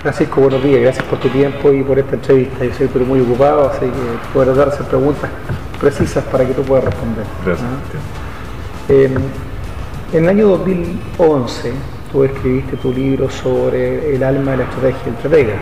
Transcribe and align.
Francisco, 0.00 0.40
buenos 0.42 0.62
días, 0.62 0.80
gracias 0.80 1.04
por 1.06 1.18
tu 1.18 1.28
tiempo 1.28 1.72
y 1.72 1.82
por 1.82 1.98
esta 1.98 2.14
entrevista. 2.14 2.64
Yo 2.64 2.72
soy 2.72 2.88
pero 2.92 3.04
muy 3.04 3.20
ocupado, 3.20 3.68
así 3.68 3.80
que 3.80 4.38
de 4.38 4.62
hacer 4.62 4.86
preguntas 4.86 5.28
precisas 5.80 6.22
para 6.24 6.46
que 6.46 6.54
tú 6.54 6.62
puedas 6.62 6.84
responder. 6.84 7.24
Gracias. 7.44 7.66
¿Ah? 7.68 8.88
Eh, 8.88 9.10
en 10.12 10.22
el 10.22 10.28
año 10.28 10.48
2011 10.50 11.72
tú 12.12 12.22
escribiste 12.22 12.76
tu 12.76 12.92
libro 12.92 13.28
sobre 13.28 14.14
el 14.14 14.22
alma 14.22 14.52
de 14.52 14.58
la 14.58 14.64
estrategia, 14.64 15.12
estratega. 15.12 15.54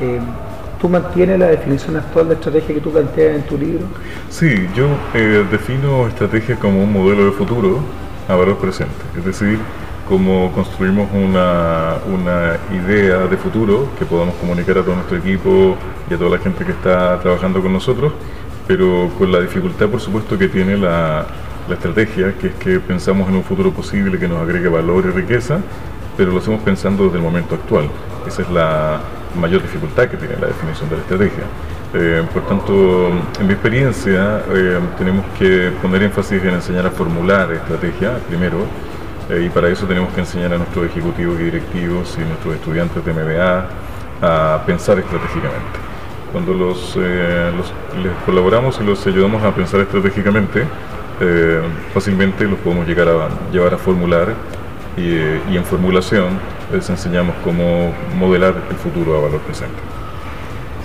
Eh, 0.00 0.20
¿Tú 0.80 0.88
mantienes 0.88 1.38
la 1.38 1.46
definición 1.46 1.96
actual 1.96 2.28
de 2.28 2.34
estrategia 2.34 2.74
que 2.76 2.80
tú 2.80 2.92
planteas 2.92 3.34
en 3.36 3.42
tu 3.42 3.58
libro? 3.58 3.86
Sí, 4.30 4.68
yo 4.76 4.86
eh, 5.12 5.44
defino 5.50 6.06
estrategia 6.06 6.56
como 6.56 6.84
un 6.84 6.92
modelo 6.92 7.24
de 7.24 7.32
futuro 7.32 7.80
a 8.28 8.34
valor 8.36 8.58
presente, 8.58 8.94
es 9.18 9.24
decir, 9.24 9.58
cómo 10.08 10.52
construimos 10.52 11.08
una, 11.12 11.96
una, 12.06 12.58
idea 12.74 13.26
de 13.26 13.36
futuro 13.36 13.88
que 13.98 14.04
podamos 14.04 14.34
comunicar 14.36 14.78
a 14.78 14.82
todo 14.82 14.94
nuestro 14.94 15.16
equipo 15.16 15.76
y 16.10 16.14
a 16.14 16.18
toda 16.18 16.30
la 16.30 16.38
gente 16.38 16.64
que 16.64 16.72
está 16.72 17.18
trabajando 17.20 17.62
con 17.62 17.72
nosotros, 17.72 18.12
pero 18.66 19.10
con 19.18 19.32
la 19.32 19.40
dificultad, 19.40 19.88
por 19.88 20.00
supuesto, 20.00 20.36
que 20.38 20.48
tiene 20.48 20.76
la, 20.76 21.26
la 21.68 21.74
estrategia, 21.74 22.34
que 22.38 22.48
es 22.48 22.54
que 22.54 22.80
pensamos 22.80 23.28
en 23.28 23.36
un 23.36 23.44
futuro 23.44 23.70
posible 23.70 24.18
que 24.18 24.28
nos 24.28 24.42
agregue 24.42 24.68
valor 24.68 25.04
y 25.06 25.10
riqueza, 25.10 25.58
pero 26.16 26.32
lo 26.32 26.38
hacemos 26.38 26.60
pensando 26.62 27.04
desde 27.04 27.18
el 27.18 27.22
momento 27.22 27.54
actual. 27.54 27.88
Esa 28.26 28.42
es 28.42 28.50
la 28.50 29.00
mayor 29.38 29.62
dificultad 29.62 30.08
que 30.08 30.16
tiene 30.16 30.36
la 30.36 30.46
definición 30.48 30.88
de 30.90 30.96
la 30.96 31.02
estrategia. 31.02 31.44
Eh, 31.94 32.24
por 32.32 32.46
tanto, 32.46 33.08
en 33.40 33.46
mi 33.46 33.52
experiencia, 33.52 34.42
eh, 34.52 34.78
tenemos 34.98 35.24
que 35.38 35.72
poner 35.80 36.02
énfasis 36.02 36.42
en 36.42 36.54
enseñar 36.54 36.86
a 36.86 36.90
formular 36.90 37.52
estrategia 37.52 38.18
primero, 38.28 38.66
eh, 39.30 39.44
y 39.46 39.48
para 39.50 39.68
eso 39.68 39.86
tenemos 39.86 40.12
que 40.12 40.20
enseñar 40.20 40.52
a 40.54 40.58
nuestros 40.58 40.86
ejecutivos 40.86 41.38
y 41.40 41.44
directivos 41.44 42.16
y 42.18 42.24
nuestros 42.24 42.54
estudiantes 42.54 43.04
de 43.04 43.12
MBA 43.12 43.66
a 44.22 44.62
pensar 44.66 44.98
estratégicamente. 44.98 45.78
Cuando 46.32 46.52
los, 46.52 46.96
los 46.96 47.72
les 48.02 48.12
colaboramos 48.26 48.80
y 48.80 48.84
los 48.84 49.06
ayudamos 49.06 49.42
a 49.44 49.54
pensar 49.54 49.80
estratégicamente, 49.80 50.64
fácilmente 51.92 52.44
los 52.44 52.58
podemos 52.58 52.88
llegar 52.88 53.06
a 53.08 53.28
llevar 53.52 53.74
a 53.74 53.78
formular 53.78 54.34
y, 54.96 55.10
y 55.52 55.56
en 55.56 55.64
formulación 55.64 56.40
les 56.72 56.88
enseñamos 56.90 57.34
cómo 57.44 57.92
modelar 58.18 58.54
el 58.68 58.76
futuro 58.76 59.16
a 59.16 59.20
valor 59.20 59.40
presente. 59.40 59.76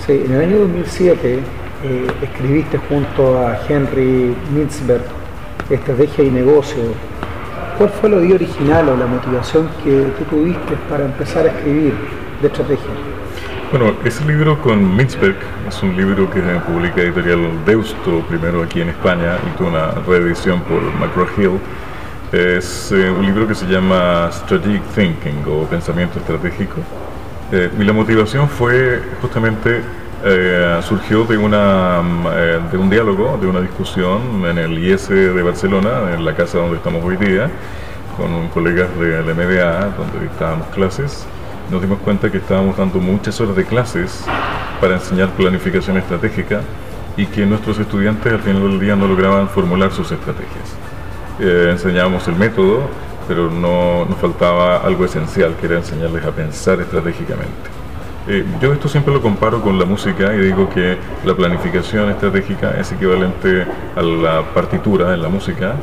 Sí, 0.06 0.24
en 0.26 0.34
el 0.34 0.42
año 0.42 0.60
2007 0.60 1.40
eh, 1.84 2.08
escribiste 2.22 2.78
junto 2.90 3.40
a 3.40 3.58
Henry 3.68 4.36
Mintzberg 4.54 5.04
Estrategia 5.70 6.24
y 6.24 6.30
Negocio. 6.32 6.82
¿Cuál 7.80 7.90
fue 7.92 8.10
la 8.10 8.18
idea 8.18 8.36
original 8.36 8.90
o 8.90 8.98
la 8.98 9.08
motivación 9.08 9.70
que 9.82 10.12
tú 10.18 10.26
tuviste 10.26 10.76
para 10.90 11.06
empezar 11.06 11.46
a 11.48 11.50
escribir 11.50 11.94
de 12.42 12.48
estrategia? 12.48 12.92
Bueno, 13.72 13.96
ese 14.04 14.26
libro 14.26 14.62
con 14.62 14.98
Mintzberg 14.98 15.38
es 15.66 15.82
un 15.82 15.96
libro 15.96 16.30
que 16.30 16.42
publica 16.68 17.02
editorial 17.02 17.40
Deusto, 17.66 18.20
primero 18.28 18.64
aquí 18.64 18.82
en 18.82 18.90
España, 18.90 19.38
y 19.48 19.58
tuvo 19.58 19.70
una 19.70 19.92
reedición 20.06 20.60
por 20.64 20.82
McGraw-Hill 20.82 21.58
es 22.32 22.92
eh, 22.92 23.10
un 23.10 23.26
libro 23.26 23.48
que 23.48 23.56
se 23.56 23.66
llama 23.66 24.30
Strategic 24.32 24.84
Thinking 24.94 25.44
o 25.48 25.64
Pensamiento 25.64 26.20
Estratégico. 26.20 26.82
Eh, 27.52 27.72
y 27.80 27.84
la 27.84 27.94
motivación 27.94 28.48
fue 28.48 29.02
justamente, 29.22 29.82
eh, 30.24 30.80
surgió 30.84 31.24
de, 31.26 31.38
una, 31.38 32.02
de 32.72 32.78
un 32.78 32.90
diálogo, 32.90 33.38
de 33.40 33.48
una 33.48 33.62
discusión 33.62 34.46
en 34.46 34.58
el 34.58 34.78
IES 34.78 35.10
de 35.10 35.42
Barcelona, 35.42 36.14
en 36.14 36.26
la 36.26 36.36
casa 36.36 36.58
donde 36.58 36.78
estamos 36.78 37.04
hoy 37.04 37.18
día, 37.18 37.50
con 38.18 38.50
colegas 38.50 38.90
de 39.00 39.24
la 39.24 39.34
MBA, 39.34 39.96
donde 39.98 40.20
dictábamos 40.22 40.68
clases. 40.68 41.26
Nos 41.72 41.82
dimos 41.82 42.00
cuenta 42.00 42.32
que 42.32 42.38
estábamos 42.38 42.78
dando 42.78 43.00
muchas 43.00 43.40
horas 43.40 43.56
de 43.56 43.66
clases 43.66 44.26
para 44.82 44.96
enseñar 44.96 45.30
planificación 45.30 45.98
estratégica 45.98 46.62
y 47.16 47.26
que 47.26 47.46
nuestros 47.46 47.80
estudiantes 47.80 48.34
al 48.34 48.40
final 48.40 48.64
del 48.64 48.80
día 48.80 48.96
no 48.96 49.08
lograban 49.08 49.48
formular 49.50 49.92
sus 49.92 50.12
estrategias 50.12 50.76
eh, 51.40 51.70
enseñábamos 51.72 52.28
el 52.28 52.36
método, 52.36 52.82
pero 53.28 53.50
no 53.50 54.06
nos 54.06 54.18
faltaba 54.20 54.78
algo 54.78 55.06
esencial, 55.06 55.56
que 55.56 55.68
era 55.68 55.78
enseñarles 55.78 56.26
a 56.26 56.32
pensar 56.32 56.82
estratégicamente. 56.82 57.79
Eh, 58.32 58.46
yo 58.62 58.72
esto 58.72 58.88
siempre 58.88 59.12
lo 59.12 59.24
comparo 59.24 59.60
con 59.60 59.80
la 59.80 59.86
música 59.86 60.32
y 60.36 60.38
digo 60.38 60.70
que 60.70 61.00
la 61.26 61.34
planificación 61.34 62.12
estratégica 62.12 62.80
es 62.80 62.92
equivalente 62.92 63.66
a 63.96 64.02
la 64.04 64.44
partitura 64.54 65.16
en 65.16 65.24
la 65.24 65.30
música, 65.30 65.74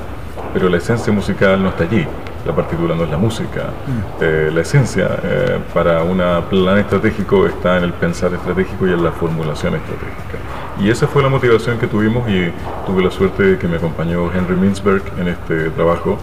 pero 0.54 0.68
la 0.68 0.76
esencia 0.76 1.12
musical 1.12 1.60
no 1.60 1.70
está 1.70 1.82
allí. 1.82 2.06
La 2.46 2.54
partitura 2.54 2.94
no 2.94 3.02
es 3.02 3.10
la 3.10 3.18
música. 3.18 3.64
Mm. 3.64 4.22
Eh, 4.22 4.50
la 4.54 4.60
esencia 4.60 5.18
eh, 5.24 5.58
para 5.74 6.04
un 6.04 6.18
plan 6.48 6.78
estratégico 6.78 7.46
está 7.46 7.78
en 7.78 7.82
el 7.82 7.92
pensar 7.92 8.32
estratégico 8.32 8.86
y 8.86 8.92
en 8.92 9.02
la 9.02 9.10
formulación 9.10 9.74
estratégica. 9.74 10.38
Y 10.78 10.88
esa 10.88 11.08
fue 11.08 11.24
la 11.24 11.28
motivación 11.28 11.78
que 11.78 11.88
tuvimos 11.88 12.28
y 12.28 12.52
tuve 12.86 13.02
la 13.02 13.10
suerte 13.10 13.42
de 13.42 13.58
que 13.58 13.66
me 13.66 13.78
acompañó 13.78 14.30
Henry 14.32 14.54
Mintzberg 14.54 15.02
en 15.18 15.26
este 15.26 15.70
trabajo 15.70 16.16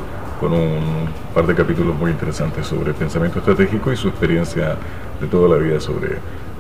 con 0.44 0.52
un 0.52 1.08
par 1.34 1.48
de 1.48 1.56
capítulos 1.56 1.96
muy 1.96 2.12
interesantes 2.12 2.68
sobre 2.68 2.94
pensamiento 2.94 3.40
estratégico 3.40 3.94
y 3.94 3.96
su 3.96 4.10
experiencia 4.10 4.76
de 5.22 5.28
toda 5.28 5.56
la 5.56 5.56
vida 5.56 5.80
sobre 5.80 6.18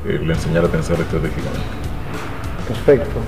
el 0.07 0.31
enseñar 0.31 0.63
a 0.63 0.69
pensar 0.69 0.97
estratégicamente. 1.01 1.59
Perfecto. 2.65 3.19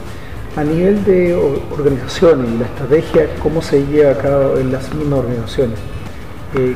A 0.55 0.63
nivel 0.63 1.03
de 1.03 1.35
organizaciones 1.35 2.49
y 2.49 2.57
la 2.57 2.65
estrategia, 2.67 3.35
¿cómo 3.43 3.61
se 3.61 3.85
lleva 3.85 4.11
a 4.11 4.57
en 4.57 4.71
las 4.71 4.93
mismas 4.93 5.19
organizaciones? 5.19 5.77
Eh, 6.55 6.73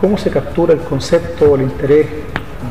¿Cómo 0.00 0.16
se 0.16 0.30
captura 0.30 0.72
el 0.72 0.80
concepto 0.80 1.50
o 1.50 1.56
el 1.56 1.62
interés 1.62 2.06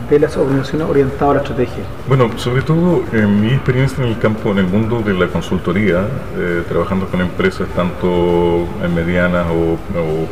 de 0.09 0.19
las 0.19 0.38
organizaciones 0.38 0.88
orientadas 0.88 1.29
a 1.29 1.34
la 1.34 1.41
estrategia? 1.41 1.84
Bueno, 2.07 2.29
sobre 2.38 2.62
todo 2.62 3.03
en 3.12 3.41
mi 3.41 3.50
experiencia 3.50 4.03
en 4.03 4.12
el 4.12 4.19
campo, 4.19 4.51
en 4.51 4.59
el 4.59 4.68
mundo 4.68 5.01
de 5.01 5.13
la 5.13 5.28
consultoría, 5.28 6.07
eh, 6.38 6.63
trabajando 6.68 7.07
con 7.07 7.22
empresas 7.22 7.68
tanto 7.75 8.68
medianas 8.94 9.47
o, 9.50 9.78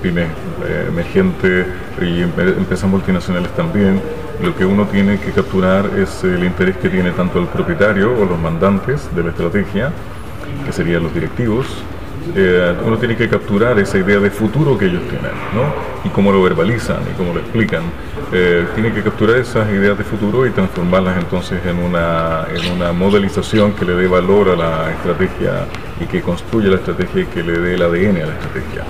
pymes 0.02 0.28
eh, 0.68 0.86
emergentes 0.88 1.68
y 2.02 2.22
empresas 2.22 2.90
multinacionales 2.90 3.52
también, 3.56 4.02
lo 4.42 4.56
que 4.56 4.66
uno 4.66 4.86
tiene 4.86 5.20
que 5.20 5.32
capturar 5.32 5.90
es 5.98 6.24
el 6.24 6.44
interés 6.44 6.78
que 6.78 6.90
tiene 6.90 7.12
tanto 7.12 7.40
el 7.40 7.48
propietario 7.48 8.12
o 8.14 8.26
los 8.26 8.40
mandantes 8.40 9.14
de 9.16 9.24
la 9.24 9.30
estrategia, 9.30 9.92
que 10.66 10.72
serían 10.72 11.04
los 11.04 11.14
directivos, 11.14 11.66
eh, 12.34 12.76
uno 12.86 12.98
tiene 12.98 13.16
que 13.16 13.30
capturar 13.30 13.78
esa 13.80 13.98
idea 13.98 14.20
de 14.20 14.32
futuro 14.32 14.78
que 14.78 14.86
ellos 14.86 15.04
tienen, 15.04 15.32
¿no? 15.54 15.64
Y 16.04 16.10
cómo 16.10 16.32
lo 16.32 16.42
verbalizan 16.42 17.02
y 17.12 17.18
cómo 17.18 17.34
lo 17.34 17.40
explican. 17.40 17.84
Eh, 18.32 18.66
tiene 18.74 18.92
que 18.92 19.04
capturar 19.04 19.38
esas 19.38 19.70
ideas 19.70 19.98
de 19.98 20.04
futuro 20.04 20.48
y 20.48 20.52
transformarlas 20.52 21.18
entonces 21.18 21.64
en 21.66 21.78
una, 21.78 22.46
en 22.54 22.72
una 22.72 22.92
modelización 22.92 23.74
que 23.74 23.86
le 23.86 23.94
dé 23.94 24.08
valor 24.08 24.50
a 24.50 24.56
la 24.56 24.92
estrategia 24.92 25.68
y 26.02 26.06
que 26.06 26.22
construya 26.22 26.70
la 26.70 26.78
estrategia 26.78 27.22
y 27.22 27.26
que 27.26 27.44
le 27.44 27.60
dé 27.60 27.76
el 27.76 27.82
ADN 27.82 28.24
a 28.24 28.26
la 28.26 28.34
estrategia. 28.34 28.84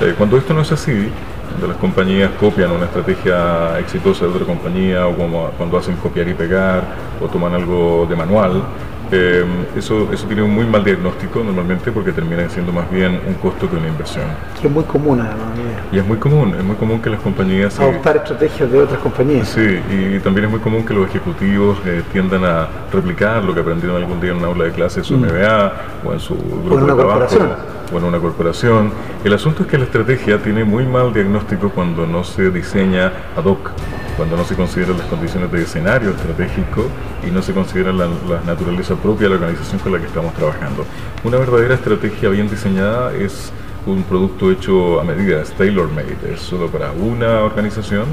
Eh, 0.00 0.14
cuando 0.16 0.38
esto 0.38 0.54
no 0.54 0.62
es 0.62 0.72
así, 0.72 1.10
cuando 1.48 1.68
las 1.68 1.76
compañías 1.76 2.30
copian 2.40 2.70
una 2.70 2.86
estrategia 2.86 3.78
exitosa 3.78 4.24
de 4.24 4.30
otra 4.30 4.46
compañía 4.46 5.06
o 5.06 5.14
cuando 5.14 5.78
hacen 5.78 5.96
copiar 5.96 6.28
y 6.28 6.34
pegar 6.34 6.82
o 7.20 7.26
toman 7.26 7.54
algo 7.54 8.06
de 8.08 8.16
manual, 8.16 8.62
eh, 9.10 9.44
eso, 9.76 10.08
eso 10.12 10.26
tiene 10.26 10.42
un 10.42 10.54
muy 10.54 10.66
mal 10.66 10.84
diagnóstico 10.84 11.42
normalmente 11.42 11.90
porque 11.92 12.12
termina 12.12 12.48
siendo 12.48 12.72
más 12.72 12.90
bien 12.90 13.20
un 13.26 13.34
costo 13.34 13.68
que 13.68 13.76
una 13.76 13.88
inversión. 13.88 14.24
Es 14.62 14.70
muy 14.70 14.84
común 14.84 15.20
además. 15.20 15.48
Y 15.92 15.98
es 15.98 16.06
muy 16.06 16.18
común, 16.18 16.54
es 16.58 16.64
muy 16.64 16.76
común 16.76 17.00
que 17.00 17.10
las 17.10 17.20
compañías... 17.20 17.78
Adoptar 17.80 18.16
estrategias 18.16 18.70
de 18.70 18.78
otras 18.78 19.00
compañías. 19.00 19.48
Sí, 19.48 19.80
y 19.90 20.18
también 20.20 20.46
es 20.46 20.50
muy 20.50 20.60
común 20.60 20.84
que 20.84 20.94
los 20.94 21.08
ejecutivos 21.08 21.78
eh, 21.86 22.02
tiendan 22.12 22.44
a 22.44 22.68
replicar 22.92 23.42
lo 23.42 23.54
que 23.54 23.60
aprendieron 23.60 23.96
algún 23.96 24.20
día 24.20 24.30
en 24.30 24.38
una 24.38 24.48
aula 24.48 24.64
de 24.64 24.72
clase 24.72 25.00
en 25.00 25.04
su 25.04 25.16
MBA 25.16 25.72
mm. 26.04 26.06
o 26.06 26.12
en 26.12 26.20
su 26.20 26.34
grupo 26.34 26.74
o 26.74 26.78
en 26.78 26.84
una 26.84 26.94
de 26.94 26.98
trabajo. 26.98 27.20
Corporación. 27.20 27.78
O 27.92 27.98
en 27.98 28.04
una 28.04 28.18
corporación. 28.18 28.92
El 29.24 29.32
asunto 29.32 29.62
es 29.62 29.68
que 29.68 29.78
la 29.78 29.84
estrategia 29.84 30.38
tiene 30.38 30.64
muy 30.64 30.84
mal 30.84 31.12
diagnóstico 31.12 31.70
cuando 31.70 32.06
no 32.06 32.22
se 32.24 32.50
diseña 32.50 33.12
ad 33.36 33.44
hoc 33.44 33.70
cuando 34.18 34.36
no 34.36 34.44
se 34.44 34.56
consideran 34.56 34.98
las 34.98 35.06
condiciones 35.06 35.50
de 35.52 35.62
escenario 35.62 36.10
estratégico 36.10 36.86
y 37.24 37.30
no 37.30 37.40
se 37.40 37.54
considera 37.54 37.92
la, 37.92 38.08
naturaleza 38.44 38.96
propia 38.96 39.28
de 39.28 39.36
la 39.36 39.36
organización 39.36 39.78
con 39.78 39.92
la 39.92 40.00
que 40.00 40.06
estamos 40.06 40.34
trabajando. 40.34 40.84
Una 41.22 41.38
verdadera 41.38 41.76
estrategia 41.76 42.28
bien 42.28 42.50
diseñada 42.50 43.14
es 43.14 43.52
un 43.86 44.02
producto 44.02 44.50
hecho 44.50 45.00
a 45.00 45.04
medida, 45.04 45.40
es 45.40 45.52
tailor-made, 45.52 46.34
es 46.34 46.40
solo 46.40 46.66
para 46.66 46.90
una 46.90 47.44
organización, 47.44 48.06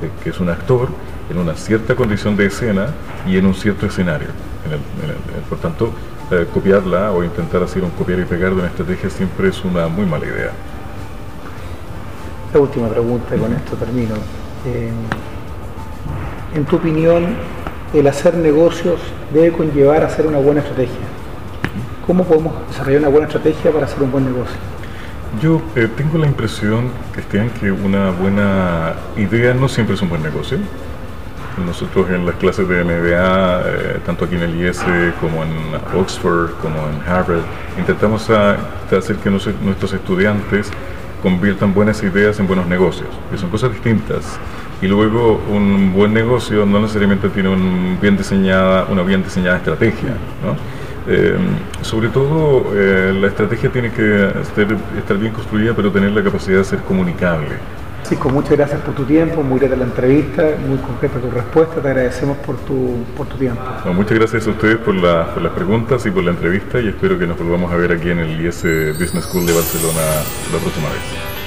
eh, 0.00 0.10
que 0.22 0.30
es 0.30 0.38
un 0.38 0.48
actor, 0.48 0.90
en 1.28 1.38
una 1.38 1.54
cierta 1.56 1.96
condición 1.96 2.36
de 2.36 2.46
escena 2.46 2.90
y 3.26 3.36
en 3.36 3.44
un 3.44 3.54
cierto 3.54 3.86
escenario. 3.86 4.28
por 5.48 5.58
tanto, 5.58 5.90
eh, 6.30 6.46
copiarla 6.54 7.10
o 7.10 7.24
intentar 7.24 7.64
hacer 7.64 7.82
un 7.82 7.90
copiar 7.90 8.20
y 8.20 8.24
pegar 8.24 8.50
de 8.50 8.60
una 8.60 8.68
estrategia 8.68 9.10
siempre 9.10 9.48
es 9.48 9.64
una 9.64 9.88
muy 9.88 10.06
mala 10.06 10.24
idea. 10.24 10.52
La 12.54 12.60
última 12.60 12.88
pregunta, 12.88 13.34
y 13.34 13.40
con 13.40 13.52
esto 13.52 13.76
termino. 13.76 14.14
Eh, 14.64 14.90
en 16.54 16.64
tu 16.64 16.76
opinión, 16.76 17.26
el 17.94 18.06
hacer 18.06 18.34
negocios 18.34 19.00
debe 19.32 19.52
conllevar 19.52 20.02
a 20.02 20.06
hacer 20.06 20.26
una 20.26 20.38
buena 20.38 20.60
estrategia? 20.60 20.96
¿Cómo 22.06 22.24
podemos 22.24 22.54
desarrollar 22.68 23.00
una 23.00 23.08
buena 23.10 23.26
estrategia 23.26 23.70
para 23.70 23.86
hacer 23.86 24.02
un 24.02 24.10
buen 24.10 24.24
negocio? 24.24 24.56
Yo 25.42 25.60
eh, 25.76 25.88
tengo 25.94 26.16
la 26.18 26.26
impresión, 26.26 26.90
Cristian, 27.12 27.50
que 27.50 27.70
una 27.70 28.10
buena 28.10 28.94
idea 29.16 29.52
no 29.52 29.68
siempre 29.68 29.94
es 29.94 30.02
un 30.02 30.08
buen 30.08 30.22
negocio. 30.22 30.58
Nosotros 31.64 32.08
en 32.10 32.24
las 32.24 32.36
clases 32.36 32.68
de 32.68 32.82
MBA, 32.82 33.62
eh, 33.66 34.00
tanto 34.06 34.24
aquí 34.24 34.36
en 34.36 34.42
el 34.42 34.68
IS 34.68 34.80
como 35.20 35.42
en 35.42 35.50
Oxford, 36.00 36.52
como 36.62 36.76
en 36.88 37.02
Harvard, 37.06 37.42
intentamos 37.76 38.30
hacer 38.30 39.16
que 39.16 39.30
nuestros 39.30 39.92
estudiantes 39.92 40.70
conviertan 41.22 41.74
buenas 41.74 42.02
ideas 42.02 42.38
en 42.38 42.46
buenos 42.46 42.66
negocios, 42.66 43.08
que 43.30 43.36
son 43.36 43.50
cosas 43.50 43.72
distintas. 43.72 44.38
Y 44.80 44.86
luego 44.86 45.40
un 45.50 45.92
buen 45.92 46.14
negocio 46.14 46.64
no 46.64 46.80
necesariamente 46.80 47.28
tiene 47.30 47.48
un 47.48 47.98
bien 48.00 48.16
diseñada, 48.16 48.86
una 48.90 49.02
bien 49.02 49.22
diseñada 49.24 49.56
estrategia. 49.56 50.14
Eh, 51.10 51.36
sobre 51.80 52.08
todo 52.08 52.72
eh, 52.74 53.14
la 53.18 53.28
estrategia 53.28 53.70
tiene 53.70 53.90
que 53.90 54.30
estar 54.98 55.18
bien 55.18 55.32
construida, 55.32 55.72
pero 55.74 55.90
tener 55.90 56.12
la 56.12 56.22
capacidad 56.22 56.58
de 56.58 56.64
ser 56.64 56.80
comunicable. 56.80 57.48
Francisco, 58.08 58.30
muchas 58.30 58.52
gracias 58.52 58.80
por 58.82 58.94
tu 58.94 59.04
tiempo, 59.04 59.42
muy 59.42 59.58
grata 59.58 59.76
la 59.76 59.84
entrevista, 59.84 60.42
muy 60.66 60.78
concreta 60.78 61.18
tu 61.18 61.30
respuesta, 61.30 61.82
te 61.82 61.88
agradecemos 61.88 62.38
por 62.38 62.56
tu, 62.58 63.04
por 63.16 63.26
tu 63.26 63.36
tiempo. 63.36 63.62
muchas 63.92 64.18
gracias 64.18 64.46
a 64.46 64.50
ustedes 64.50 64.78
por, 64.78 64.94
las 64.94 65.52
preguntas 65.54 66.06
y 66.06 66.10
por 66.10 66.24
la 66.24 66.30
entrevista 66.30 66.80
y 66.80 66.88
espero 66.88 67.18
que 67.18 67.26
nos 67.26 67.38
volvamos 67.38 67.70
a 67.70 67.76
ver 67.76 67.92
aquí 67.92 68.10
en 68.10 68.20
el 68.20 68.46
IS 68.46 68.62
Business 68.98 69.24
School 69.24 69.44
de 69.44 69.52
Barcelona 69.52 70.00
la 70.52 70.58
próxima 70.58 70.88
vez. 70.88 71.37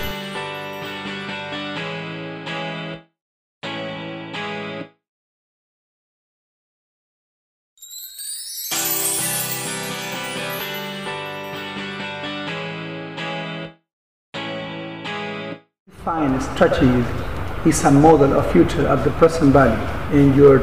Fine 16.12 16.42
strategy 16.42 17.06
is 17.70 17.86
a 17.86 17.90
model 17.90 18.34
of 18.34 18.52
future 18.52 18.86
of 18.86 19.06
the 19.06 19.12
present 19.12 19.54
value. 19.54 19.80
In 20.12 20.34
your 20.34 20.60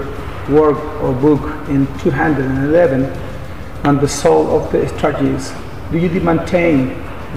work 0.50 0.76
or 1.02 1.14
book 1.14 1.40
in 1.70 1.86
211 2.00 3.06
on 3.84 3.98
the 3.98 4.06
soul 4.06 4.44
of 4.54 4.70
the 4.70 4.86
strategies, 4.88 5.54
do 5.90 5.96
you 5.96 6.20
maintain 6.20 6.88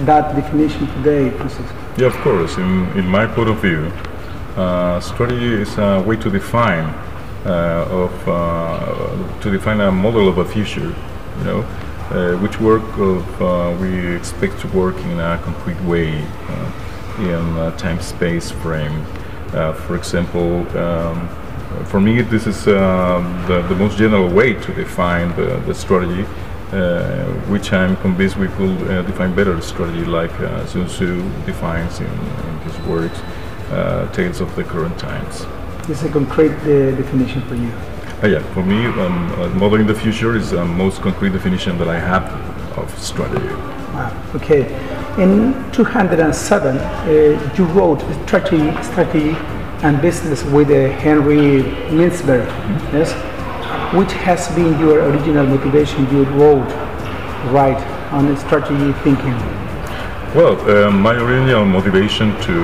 that 0.04 0.36
definition 0.36 0.86
today, 0.88 1.30
Francisco? 1.30 1.74
Yeah, 1.96 2.08
of 2.08 2.16
course. 2.16 2.58
In, 2.58 2.86
in 2.98 3.08
my 3.08 3.26
point 3.26 3.48
of 3.48 3.62
view, 3.62 3.90
uh, 4.60 5.00
strategy 5.00 5.54
is 5.62 5.78
a 5.78 6.04
way 6.06 6.16
to 6.16 6.28
define 6.28 6.92
uh, 7.46 8.02
of 8.02 8.28
uh, 8.28 9.40
to 9.40 9.50
define 9.50 9.80
a 9.80 9.90
model 9.90 10.28
of 10.28 10.36
a 10.36 10.44
future. 10.44 10.94
You 11.38 11.44
know, 11.44 11.60
uh, 12.10 12.36
which 12.42 12.60
work 12.60 12.86
of 12.98 13.24
uh, 13.40 13.74
we 13.80 14.14
expect 14.14 14.60
to 14.60 14.68
work 14.68 14.96
in 14.96 15.18
a 15.18 15.40
concrete 15.42 15.80
way 15.84 16.22
uh, 17.18 17.70
in 17.70 17.78
time-space 17.78 18.50
frame. 18.50 19.04
Uh, 19.52 19.72
for 19.72 19.96
example, 19.96 20.66
um, 20.78 21.28
for 21.86 22.00
me, 22.00 22.22
this 22.22 22.46
is 22.46 22.66
uh, 22.66 23.44
the, 23.48 23.62
the, 23.68 23.74
most 23.74 23.98
general 23.98 24.28
way 24.28 24.54
to 24.54 24.74
define 24.74 25.34
the, 25.36 25.62
the 25.66 25.74
strategy, 25.74 26.24
uh, 26.72 27.24
which 27.48 27.72
I'm 27.72 27.96
convinced 27.98 28.36
we 28.36 28.48
could 28.48 28.78
define 29.06 29.34
better 29.34 29.60
strategy, 29.60 30.04
like 30.04 30.30
Sun 30.68 30.86
Tzu 30.86 31.22
defines 31.44 32.00
in, 32.00 32.06
in 32.06 32.58
his 32.60 32.78
works, 32.86 33.20
Tales 34.14 34.40
of 34.40 34.54
the 34.56 34.64
Current 34.64 34.98
Times. 34.98 35.46
It's 35.88 36.02
a 36.02 36.08
concrete 36.10 36.56
definition 36.64 37.42
for 37.42 37.54
you. 37.54 37.72
Uh, 38.22 38.28
yeah, 38.28 38.42
for 38.54 38.62
me, 38.62 38.86
um, 38.86 39.58
modeling 39.58 39.86
the 39.86 39.94
future 39.94 40.36
is 40.36 40.50
the 40.50 40.64
most 40.64 41.02
concrete 41.02 41.30
definition 41.30 41.76
that 41.78 41.88
I 41.88 41.98
have 41.98 42.22
of 42.78 42.96
strategy. 42.96 43.71
Wow. 43.92 44.10
Okay. 44.34 44.62
In 45.18 45.52
207, 45.72 46.78
uh, 46.78 47.54
you 47.56 47.64
wrote 47.64 48.00
strategy, 48.26 48.72
strategy 48.82 49.36
and 49.82 50.00
business 50.00 50.42
with 50.44 50.70
uh, 50.70 50.96
Henry 50.98 51.62
Mintzberg, 51.90 52.46
yes, 52.92 53.12
which 53.94 54.12
has 54.12 54.48
been 54.54 54.78
your 54.80 55.00
original 55.10 55.44
motivation. 55.46 56.08
You 56.10 56.24
wrote, 56.24 56.68
right, 57.52 57.76
on 58.12 58.34
strategy 58.38 58.92
thinking. 59.02 59.36
Well, 60.34 60.56
uh, 60.70 60.90
my 60.90 61.14
original 61.16 61.66
motivation 61.66 62.30
to 62.42 62.56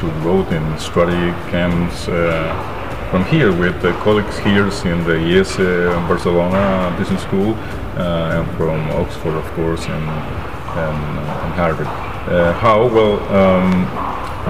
to 0.00 0.06
write 0.20 0.52
in 0.52 0.78
strategy 0.78 1.32
comes 1.50 2.08
uh, 2.08 3.08
from 3.10 3.24
here 3.24 3.52
with 3.52 3.80
the 3.80 3.92
colleagues 4.02 4.36
here 4.40 4.66
in 4.66 5.04
the 5.04 5.16
ES 5.16 5.58
uh, 5.58 6.04
Barcelona 6.06 6.94
Business 6.98 7.22
School 7.22 7.54
uh, 7.96 8.36
and 8.36 8.56
from 8.56 8.90
Oxford, 8.90 9.34
of 9.34 9.46
course, 9.52 9.86
and 9.86 10.43
and, 10.76 11.18
and 11.44 11.54
Harvard. 11.54 11.86
Uh, 11.86 12.52
how? 12.54 12.86
Well, 12.86 13.20
um, 13.32 13.84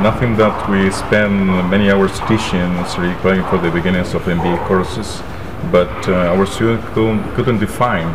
nothing 0.02 0.36
that 0.36 0.68
we 0.68 0.90
spend 0.90 1.46
many 1.70 1.90
hours 1.90 2.18
teaching 2.28 2.70
requiring 2.98 3.44
for 3.50 3.58
the 3.58 3.70
beginnings 3.70 4.14
of 4.14 4.22
MBA 4.22 4.66
courses, 4.66 5.22
but 5.70 6.08
uh, 6.08 6.34
our 6.34 6.46
students 6.46 6.86
couldn't 6.94 7.58
define 7.58 8.06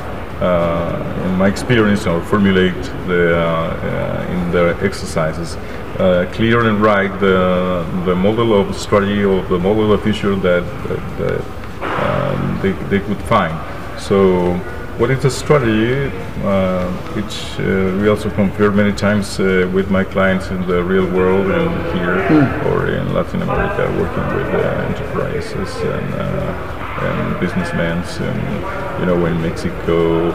uh, 0.42 1.26
in 1.26 1.38
my 1.38 1.48
experience 1.48 2.08
or 2.08 2.22
formulate 2.22 2.82
the, 3.08 3.36
uh, 3.36 3.42
uh, 3.42 4.32
in 4.32 4.52
their 4.52 4.82
exercises 4.84 5.58
uh, 6.00 6.30
clear 6.32 6.70
and 6.70 6.82
right 6.82 7.12
the, 7.20 7.86
the 8.06 8.16
model 8.16 8.54
of 8.54 8.74
strategy 8.76 9.24
or 9.24 9.44
the 9.44 9.60
model 9.60 9.92
of 9.92 10.02
future 10.02 10.36
that, 10.36 10.64
that, 10.88 11.18
that 11.20 11.42
um, 11.84 12.60
they, 12.62 12.72
they 12.88 13.00
could 13.06 13.22
find. 13.24 13.54
So 14.00 14.54
what 15.00 15.10
is 15.10 15.24
the 15.24 15.32
strategy, 15.32 16.12
uh, 16.44 16.86
which 17.16 17.58
uh, 17.58 17.98
we 18.02 18.10
also 18.10 18.30
compare 18.32 18.70
many 18.70 18.92
times 18.92 19.40
uh, 19.40 19.70
with 19.74 19.90
my 19.90 20.04
clients 20.04 20.50
in 20.50 20.60
the 20.68 20.84
real 20.84 21.10
world 21.14 21.50
and 21.50 21.72
here 21.98 22.18
mm. 22.28 22.66
or 22.66 22.88
in 22.88 23.14
Latin 23.14 23.42
America, 23.42 23.88
working 23.98 24.28
with 24.36 24.48
uh, 24.54 24.92
enterprises 24.92 25.74
and, 25.78 26.14
uh, 26.16 27.00
and 27.08 27.40
businessmen, 27.40 28.04
and 28.28 29.00
you 29.00 29.06
know, 29.06 29.26
in 29.26 29.42
Mexico, 29.42 30.34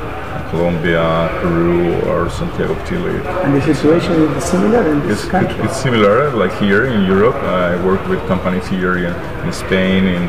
Colombia, 0.49 1.29
Peru, 1.43 2.01
or 2.09 2.31
Santiago 2.31 2.73
of 2.73 2.89
Chile. 2.89 3.21
And 3.45 3.55
the 3.55 3.61
situation 3.61 4.13
is 4.13 4.45
similar 4.45 4.91
in 4.91 5.01
this 5.07 5.25
it's, 5.25 5.31
country? 5.31 5.63
It's 5.63 5.77
similar, 5.77 6.31
like 6.31 6.55
here 6.59 6.87
in 6.87 7.05
Europe. 7.05 7.35
I 7.35 7.77
work 7.85 8.01
with 8.09 8.19
companies 8.29 8.67
here 8.69 8.97
in, 8.97 9.13
in 9.45 9.53
Spain, 9.53 10.05
in, 10.07 10.23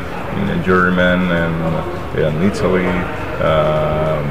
in 0.50 0.62
German, 0.62 1.20
and 1.32 2.18
in 2.18 2.42
Italy. 2.42 3.25
Um, 3.42 4.24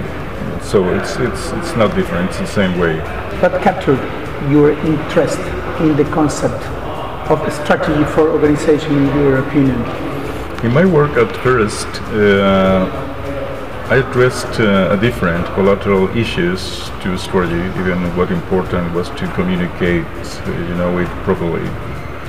so 0.61 0.93
it's, 0.95 1.15
it's, 1.17 1.51
it's 1.51 1.75
not 1.75 1.95
different, 1.95 2.29
it's 2.29 2.39
the 2.39 2.47
same 2.47 2.77
way. 2.79 2.99
What 3.39 3.61
captured 3.61 3.99
your 4.49 4.71
interest 4.71 5.39
in 5.79 5.95
the 5.95 6.05
concept 6.11 6.63
of 7.29 7.53
strategy 7.53 8.03
for 8.13 8.31
organization 8.31 8.97
in 8.97 9.05
your 9.19 9.37
opinion? 9.47 9.79
In 10.65 10.73
my 10.73 10.85
work 10.85 11.17
at 11.17 11.35
first, 11.43 11.87
uh, 12.13 12.89
I 13.87 13.97
addressed 13.97 14.59
uh, 14.59 14.95
different 14.95 15.45
collateral 15.53 16.07
issues 16.17 16.89
to 17.01 17.15
strategy, 17.19 17.79
even 17.79 17.99
what 18.17 18.31
important 18.31 18.91
was 18.95 19.09
to 19.11 19.31
communicate, 19.33 20.07
you 20.47 20.75
know, 20.75 20.97
it 20.97 21.07
properly 21.23 21.67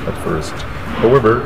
at 0.06 0.14
first. 0.22 0.52
However, 1.00 1.42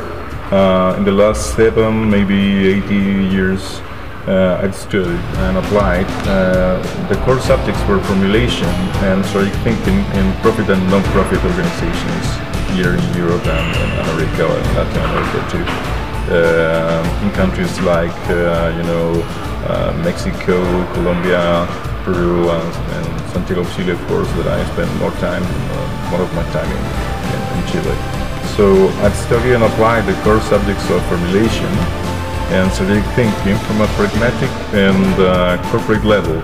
uh, 0.51 0.97
in 0.97 1.05
the 1.05 1.13
last 1.13 1.55
seven, 1.55 2.11
maybe 2.11 2.67
80 2.83 2.95
years, 3.33 3.81
uh, 4.27 4.61
I'd 4.63 4.75
studied 4.75 5.21
and 5.47 5.57
applied. 5.57 6.07
Uh, 6.29 6.83
the 7.09 7.17
core 7.25 7.41
subjects 7.41 7.81
were 7.89 8.01
formulation 8.05 8.69
and 9.09 9.25
strategic 9.25 9.55
thinking 9.63 9.99
in 10.19 10.33
profit 10.43 10.69
and 10.69 10.83
non-profit 10.91 11.41
organizations 11.45 12.27
here 12.77 12.95
in 12.95 13.05
Europe 13.17 13.45
and, 13.47 13.69
and 13.77 13.93
America 14.11 14.47
and 14.47 14.67
Latin 14.77 15.03
America 15.09 15.41
too. 15.51 15.65
Uh, 16.31 17.25
in 17.25 17.31
countries 17.33 17.81
like, 17.81 18.15
uh, 18.31 18.73
you 18.77 18.85
know, 18.85 19.23
uh, 19.67 19.93
Mexico, 20.05 20.63
Colombia, 20.95 21.67
Peru, 22.05 22.49
and, 22.51 22.75
and, 22.95 23.21
Santiago 23.31 23.65
Chile, 23.75 23.93
of 23.93 24.03
course, 24.09 24.27
that 24.33 24.49
I 24.49 24.59
spent 24.75 24.91
more 24.99 25.13
time, 25.23 25.43
uh, 25.47 26.11
more 26.11 26.23
of 26.23 26.35
my 26.35 26.43
time 26.51 26.67
in, 26.67 26.83
in, 27.31 27.41
in 27.55 27.63
Chile. 27.71 27.97
So 28.59 28.89
I've 29.07 29.15
studied 29.15 29.55
and 29.55 29.63
applied 29.63 30.03
the 30.03 30.15
core 30.23 30.41
subjects 30.41 30.83
of 30.91 30.99
formulation 31.07 31.71
and 32.51 32.71
strategic 32.73 33.07
thinking 33.15 33.57
from 33.67 33.81
a 33.81 33.89
pragmatic 33.95 34.51
and 34.75 35.15
uh, 35.23 35.57
corporate 35.71 36.05
level 36.05 36.43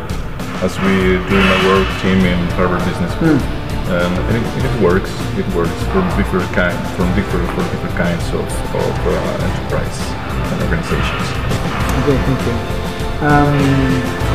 as 0.63 0.79
we 0.87 1.19
do 1.29 1.35
in 1.35 1.47
our 1.51 1.63
work 1.67 1.89
team 2.01 2.23
in 2.25 2.39
Harvard 2.55 2.83
Business 2.87 3.13
School. 3.15 3.37
Mm. 3.37 3.67
And, 3.87 4.15
it, 4.35 4.43
it, 4.67 4.83
works. 4.83 5.11
It 5.39 5.47
works 5.55 5.79
from 5.95 6.07
different 6.19 6.51
kind, 6.55 6.75
from 6.97 7.07
different 7.15 7.47
for 7.55 7.63
different 7.71 7.95
kinds 7.95 8.27
of, 8.35 8.43
of 8.43 8.95
uh, 9.07 9.47
enterprise 9.47 9.99
and 10.51 10.59
organizations. 10.67 11.27
Okay, 12.03 12.19
thank 12.27 12.43
you. 12.47 12.55
Um, 13.23 13.55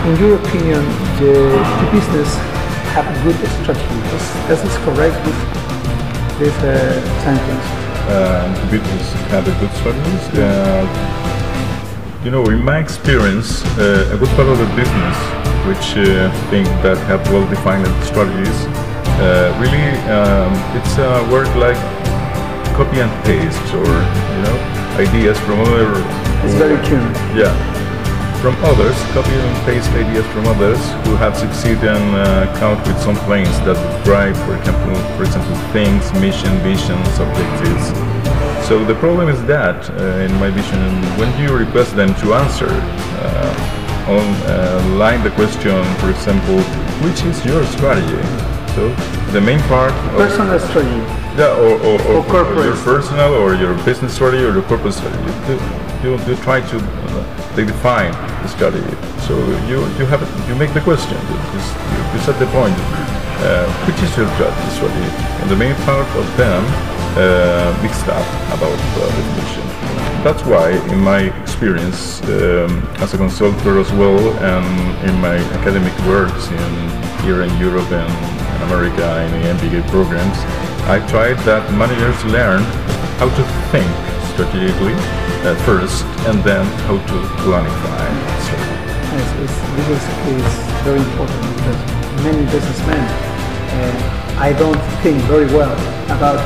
in 0.07 0.13
your 0.19 0.39
opinion, 0.39 0.83
the, 1.19 1.51
the 1.51 1.87
business 1.91 2.35
have 2.95 3.07
a 3.07 3.15
good 3.23 3.35
strategy. 3.63 3.99
Is, 4.15 4.59
is 4.59 4.63
this 4.63 4.77
correct? 4.83 5.19
with 5.25 5.61
this 6.39 6.55
uh, 6.63 7.01
sentence. 7.23 7.65
Uh, 8.09 8.67
business 8.71 9.13
have 9.29 9.47
a 9.47 9.53
good 9.59 9.71
strategy. 9.77 10.41
Uh, 10.41 11.30
you 12.23 12.29
know, 12.29 12.45
in 12.45 12.63
my 12.63 12.77
experience, 12.77 13.65
uh, 13.79 14.11
a 14.13 14.17
good 14.17 14.29
part 14.37 14.47
of 14.47 14.57
the 14.57 14.69
business, 14.77 15.17
which 15.65 15.97
uh, 15.97 16.29
think 16.51 16.67
that 16.85 16.97
have 17.09 17.21
well-defined 17.33 17.87
strategies, 18.05 18.57
uh, 19.17 19.49
really 19.57 19.89
um, 20.05 20.53
it's 20.77 20.97
a 21.01 21.25
work 21.33 21.49
like 21.57 21.77
copy 22.77 23.01
and 23.01 23.11
paste 23.25 23.73
or 23.73 23.89
you 23.89 24.41
know 24.45 24.57
ideas 25.01 25.37
from 25.41 25.61
other 25.61 25.97
It's 26.45 26.53
very 26.61 26.77
human. 26.85 27.13
Yeah. 27.33 27.53
From 28.41 28.55
others, 28.65 28.97
copy 29.13 29.33
and 29.33 29.65
paste 29.65 29.89
ideas 29.91 30.25
from 30.33 30.45
others 30.47 30.79
who 31.05 31.15
have 31.15 31.37
succeeded 31.37 31.85
and 31.85 32.15
uh, 32.15 32.53
come 32.57 32.77
up 32.77 32.87
with 32.87 32.99
some 33.01 33.15
plans 33.25 33.53
that 33.65 33.77
drive, 34.05 34.37
for 34.45 34.57
example, 34.57 34.95
for 35.17 35.23
example, 35.23 35.55
things, 35.73 36.01
mission, 36.21 36.53
visions, 36.61 37.09
objectives. 37.17 38.20
So 38.71 38.79
the 38.85 38.95
problem 38.95 39.27
is 39.27 39.43
that, 39.47 39.89
uh, 39.89 40.23
in 40.23 40.31
my 40.39 40.49
vision, 40.49 40.79
when 41.19 41.27
you 41.37 41.51
request 41.53 41.93
them 41.97 42.15
to 42.23 42.35
answer 42.35 42.71
uh, 42.71 44.07
on 44.15 44.23
uh, 44.47 44.95
line 44.95 45.21
the 45.25 45.31
question, 45.31 45.83
for 45.99 46.09
example, 46.09 46.55
which 47.03 47.21
is 47.27 47.43
your 47.43 47.65
strategy? 47.65 48.23
So 48.71 48.87
the 49.35 49.41
main 49.41 49.59
part 49.67 49.91
of 49.91 50.11
Personal 50.15 50.57
strategy. 50.57 51.03
yeah, 51.35 51.51
or, 51.51 51.83
or, 51.83 51.99
or, 51.99 52.15
Or 52.15 52.23
corporate. 52.23 52.63
your 52.63 52.77
personal 52.77 53.33
or 53.33 53.55
your 53.55 53.75
business 53.83 54.15
strategy 54.15 54.45
or 54.45 54.53
your 54.53 54.63
corporate 54.63 54.93
strategy. 54.93 55.19
You, 55.51 56.15
you, 56.15 56.25
you 56.31 56.35
try 56.37 56.61
to 56.61 56.77
uh, 56.79 57.55
they 57.57 57.65
define 57.65 58.13
the 58.41 58.47
strategy. 58.47 58.95
So 59.27 59.35
you 59.67 59.83
you 59.99 60.05
have 60.07 60.23
you 60.47 60.55
make 60.55 60.71
the 60.71 60.79
question. 60.79 61.19
You, 61.27 61.59
you, 62.15 62.19
set 62.23 62.39
the 62.39 62.47
point. 62.55 62.79
Uh, 63.43 63.67
which 63.83 63.99
is 63.99 64.15
your 64.15 64.31
strategy? 64.71 65.11
And 65.43 65.49
the 65.51 65.57
main 65.57 65.75
part 65.83 66.07
of 66.15 66.25
them 66.37 66.63
mixed 67.81 68.07
up 68.07 68.25
about 68.55 68.79
uh, 68.79 69.07
definition. 69.15 69.65
That's 70.23 70.43
why, 70.45 70.71
in 70.93 70.99
my 70.99 71.31
experience 71.41 72.21
um, 72.23 72.85
as 73.01 73.13
a 73.13 73.17
consultant 73.17 73.65
as 73.77 73.91
well, 73.93 74.19
and 74.39 74.65
in 75.09 75.19
my 75.19 75.37
academic 75.59 75.97
works 76.05 76.47
in 76.47 76.71
here 77.25 77.41
in 77.41 77.51
Europe 77.57 77.91
and 77.91 78.11
America 78.63 79.07
in 79.25 79.31
the 79.41 79.47
MBA 79.57 79.89
programs, 79.89 80.37
I 80.87 81.05
tried 81.09 81.37
that 81.49 81.71
managers 81.73 82.23
learn 82.25 82.61
how 83.17 83.29
to 83.29 83.43
think 83.71 83.89
strategically 84.33 84.93
at 85.43 85.57
first, 85.65 86.05
and 86.29 86.43
then 86.43 86.65
how 86.85 86.97
to 86.97 87.17
planify. 87.41 88.05
strategy. 88.45 88.81
Yes, 89.11 89.29
it's, 89.41 89.57
this 89.75 89.89
is, 89.89 90.05
is 90.37 90.49
very 90.85 91.01
important 91.01 91.41
because 91.57 91.81
many 92.23 92.45
businessmen, 92.45 93.01
uh, 93.01 94.37
I 94.37 94.53
don't 94.53 94.81
think 95.01 95.17
very 95.23 95.45
well 95.47 95.73
about 96.13 96.37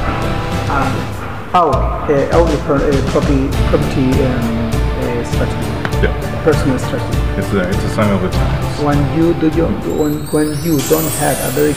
uh, 0.70 1.52
how 1.52 1.70
uh, 1.70 2.30
own 2.38 2.48
the 2.52 2.58
pro- 2.66 2.80
property, 3.12 3.48
property 3.70 4.08
um, 4.24 4.72
uh, 5.02 5.24
strategy, 5.24 5.70
Yeah, 6.04 6.44
personal 6.44 6.78
strategy. 6.80 7.20
it's 7.40 7.52
a, 7.54 7.70
it's 7.70 7.84
a 7.84 7.90
sign 7.96 8.12
of 8.14 8.22
the 8.22 8.30
times. 8.30 8.82
When 8.84 9.00
you 9.18 9.34
do 9.40 9.50
your, 9.56 9.70
when, 9.98 10.26
when 10.28 10.48
you 10.64 10.78
don't 10.90 11.10
have 11.24 11.38
a 11.48 11.52
very 11.56 11.74